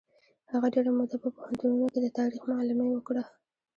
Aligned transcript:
هغه 0.51 0.67
ډېره 0.75 0.91
موده 0.97 1.17
په 1.23 1.29
پوهنتونونو 1.35 1.85
کې 1.93 1.99
د 2.01 2.07
تاریخ 2.19 2.41
معلمي 2.51 2.89
وکړه. 2.91 3.23